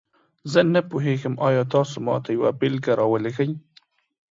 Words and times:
زه 0.51 0.59
نه 0.73 0.81
پوهیږم، 0.89 1.33
آیا 1.47 1.63
تاسو 1.73 1.95
ماته 2.05 2.29
یوه 2.37 2.51
بیلګه 2.59 2.93
راولیږئ؟ 2.99 3.51